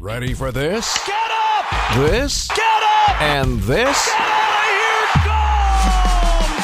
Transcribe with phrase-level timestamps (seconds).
[0.00, 0.96] Ready for this?
[1.04, 1.96] Get up!
[1.96, 2.46] This?
[2.46, 3.20] Get up!
[3.20, 4.06] And this?
[4.06, 5.08] Get out of here!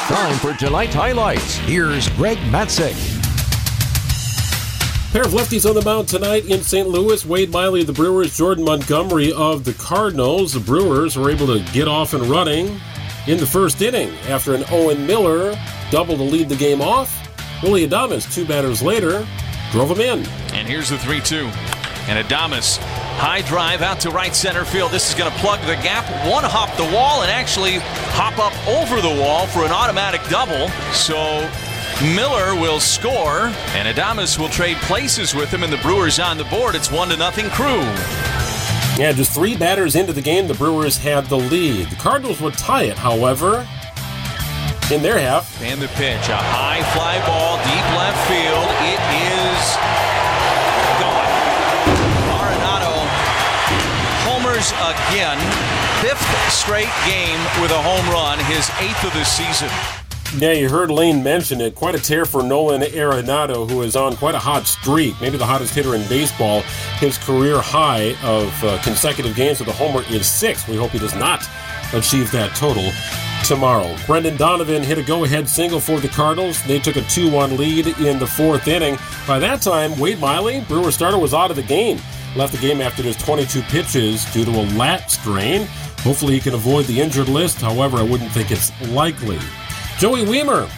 [0.09, 0.15] Go!
[0.15, 1.57] Time for tonight's highlights.
[1.57, 2.93] Here's Greg Matzek.
[5.11, 6.87] Pair of lefties on the mound tonight in St.
[6.87, 7.25] Louis.
[7.25, 10.53] Wade Miley of the Brewers, Jordan Montgomery of the Cardinals.
[10.53, 12.79] The Brewers were able to get off and running
[13.27, 15.59] in the first inning after an Owen Miller
[15.91, 17.13] double to lead the game off.
[17.61, 19.27] Willy Adames, two batters later,
[19.71, 20.25] drove him in.
[20.53, 21.49] And here's the 3 2.
[22.07, 22.79] And Adames,
[23.17, 24.91] high drive out to right center field.
[24.91, 27.79] This is going to plug the gap, one hop the wall, and actually
[28.13, 30.69] hop up over the wall for an automatic double.
[30.91, 31.49] So
[32.13, 36.43] Miller will score, and Adames will trade places with him, and the Brewers on the
[36.45, 36.75] board.
[36.75, 37.81] It's 1 to nothing crew.
[38.97, 41.87] Yeah, just three batters into the game, the Brewers had the lead.
[41.87, 43.67] The Cardinals would tie it, however,
[44.91, 45.61] in their half.
[45.61, 47.54] And the pitch, a high fly ball,
[54.71, 55.37] again.
[56.01, 59.69] Fifth straight game with a home run, his eighth of the season.
[60.37, 61.75] Yeah, you heard Lane mention it.
[61.75, 65.45] Quite a tear for Nolan Arenado, who is on quite a hot streak, maybe the
[65.45, 66.61] hottest hitter in baseball.
[66.99, 70.67] His career high of uh, consecutive games with a homer is six.
[70.67, 71.47] We hope he does not
[71.93, 72.91] achieve that total
[73.45, 73.95] tomorrow.
[74.07, 76.61] Brendan Donovan hit a go-ahead single for the Cardinals.
[76.63, 78.97] They took a 2-1 lead in the fourth inning.
[79.27, 81.99] By that time, Wade Miley, Brewer starter, was out of the game.
[82.35, 85.67] Left the game after just 22 pitches due to a lat strain.
[85.99, 87.61] Hopefully he can avoid the injured list.
[87.61, 89.39] However, I wouldn't think it's likely.
[89.97, 90.69] Joey Wiemer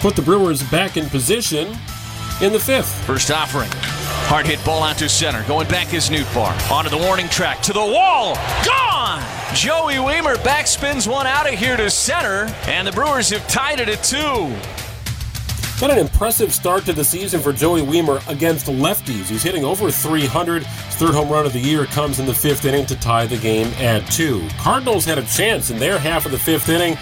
[0.00, 1.68] put the Brewers back in position
[2.40, 3.04] in the fifth.
[3.04, 3.68] First offering.
[4.28, 5.44] Hard hit ball out to center.
[5.46, 6.70] Going back is Nootbaar.
[6.70, 7.62] Onto the warning track.
[7.62, 8.34] To the wall.
[8.64, 9.22] Gone!
[9.54, 12.52] Joey Wiemer backspins one out of here to center.
[12.66, 14.54] And the Brewers have tied it at two.
[15.78, 19.28] Got an impressive start to the season for Joey Wiemer against lefties.
[19.28, 20.62] He's hitting over 300.
[20.64, 23.36] His third home run of the year comes in the fifth inning to tie the
[23.36, 24.48] game at two.
[24.56, 26.94] Cardinals had a chance in their half of the fifth inning.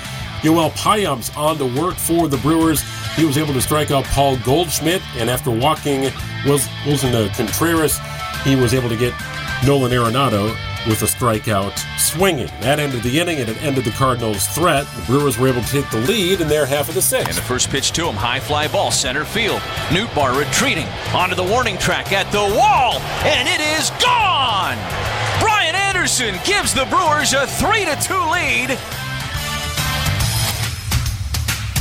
[0.43, 2.83] Yoel Payamps on to work for the Brewers.
[3.15, 6.11] He was able to strike out Paul Goldschmidt, and after walking
[6.45, 8.01] Willson Contreras,
[8.43, 9.15] he was able to get
[9.65, 10.53] Nolan Arenado
[10.87, 12.49] with a strikeout swinging.
[12.61, 14.87] That ended the inning and it ended the Cardinals' threat.
[14.97, 17.29] The Brewers were able to take the lead in their half of the sixth.
[17.29, 19.61] And the first pitch to him, high fly ball, center field.
[19.89, 24.77] Nootbaar retreating onto the warning track at the wall, and it is gone!
[25.41, 29.04] Brian Anderson gives the Brewers a 3 to 2 lead.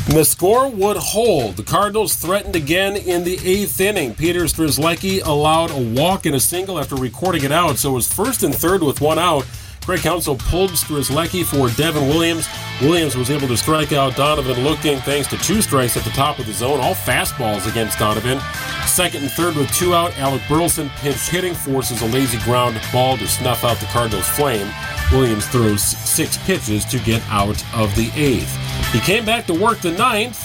[0.09, 1.55] The score would hold.
[1.55, 4.13] The Cardinals threatened again in the eighth inning.
[4.13, 8.11] Peter Strzelecki allowed a walk and a single after recording it out, so it was
[8.11, 9.45] first and third with one out.
[9.81, 12.47] Craig Counsell pulled Strzelecki for Devin Williams.
[12.81, 16.37] Williams was able to strike out Donovan looking thanks to two strikes at the top
[16.37, 18.39] of the zone, all fastballs against Donovan.
[18.85, 23.17] Second and third with two out, Alec Burleson pinch hitting forces a lazy ground ball
[23.17, 24.69] to snuff out the Cardinals' flame.
[25.11, 28.57] Williams throws six pitches to get out of the eighth.
[28.93, 30.39] He came back to work the ninth,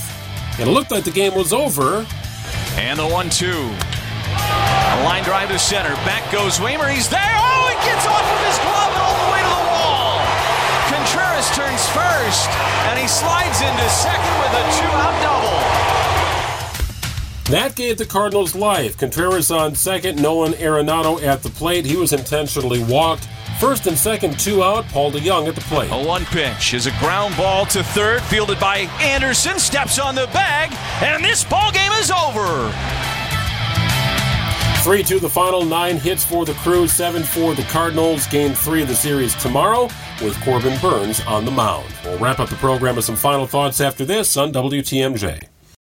[0.59, 2.07] and it looked like the game was over.
[2.81, 3.71] And the one two.
[4.33, 5.95] A line drive to center.
[6.09, 6.91] Back goes Wiemer.
[6.91, 7.21] He's there.
[7.21, 10.17] Oh, it gets off of his glove and all the way to the wall.
[10.89, 12.49] Contreras turns first,
[12.89, 15.59] and he slides into second with a two out double.
[17.53, 18.97] That gave the Cardinals life.
[18.97, 21.85] Contreras on second, Nolan Arenado at the plate.
[21.85, 23.29] He was intentionally walked.
[23.59, 24.87] First and second, two out.
[24.89, 25.91] Paul DeJong at the plate.
[25.91, 29.59] A one pitch is a ground ball to third, fielded by Anderson.
[29.59, 32.73] Steps on the bag, and this ball game is over.
[34.85, 38.29] 3 2 the final, nine hits for the crew, seven for the Cardinals.
[38.29, 39.89] Game three of the series tomorrow
[40.23, 41.93] with Corbin Burnes on the mound.
[42.05, 45.49] We'll wrap up the program with some final thoughts after this on WTMJ.